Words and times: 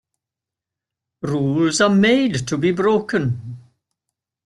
Rules 1.21 1.79
are 1.79 1.87
made 1.95 2.47
to 2.47 2.57
be 2.57 2.71
broken. 2.71 3.57